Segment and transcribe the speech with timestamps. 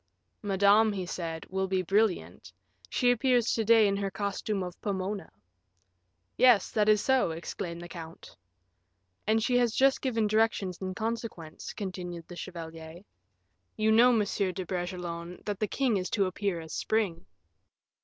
[0.41, 2.51] "Madame," he said, "will be brilliant;
[2.89, 5.29] she appears to day in her costume of Pomona."
[6.37, 8.35] "Yes, that is so," exclaimed the count.
[9.27, 13.01] "And she has just given directions in consequence," continued the chevalier.
[13.77, 17.27] "You know, Monsieur de Bragelonne, that the king is to appear as Spring."